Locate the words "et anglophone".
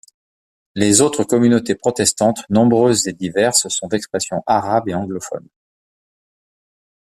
4.89-5.47